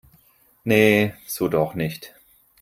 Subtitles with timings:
[0.63, 2.15] Nee, so doch nicht